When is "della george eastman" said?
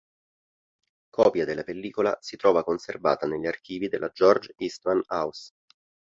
3.87-5.03